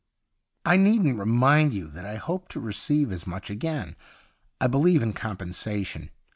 'I 0.73 0.77
needn't 0.77 1.19
remind 1.19 1.75
you 1.75 1.87
that 1.89 2.07
I 2.07 2.15
hope 2.15 2.47
to 2.47 2.59
receive 2.59 3.11
as 3.11 3.27
much 3.27 3.51
again. 3.51 3.95
I 4.59 4.65
believe 4.65 5.03
in 5.03 5.13
compensation. 5.13 6.09